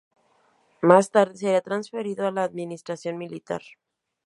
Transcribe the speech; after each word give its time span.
Más 0.81 1.11
tarde 1.11 1.37
sería 1.37 1.61
transferido 1.61 2.25
a 2.25 2.31
la 2.31 2.41
administración 2.43 3.19
militar. 3.19 3.61